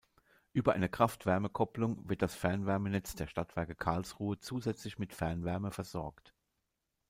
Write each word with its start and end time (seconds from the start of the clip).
Über 0.51 0.73
eine 0.73 0.89
Kraft-Wärme-Kopplung 0.89 2.09
wird 2.09 2.23
das 2.23 2.33
Fernwärmenetz 2.33 3.13
der 3.13 3.27
Stadtwerke 3.27 3.75
Karlsruhe 3.75 4.39
zusätzlich 4.39 4.97
mit 4.97 5.13
Fernwärme 5.13 5.69
versorgt. 5.69 6.33